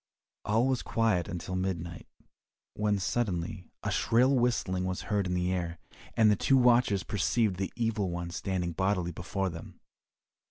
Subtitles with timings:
[0.43, 2.07] All was quiet until midnight,
[2.73, 5.77] when suddenly a shrill whistling was heard in the air,
[6.17, 9.79] and the two watchers perceived the Evil One standing bodily before them.